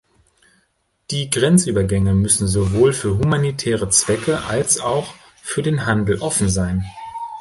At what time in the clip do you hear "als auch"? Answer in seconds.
4.45-5.13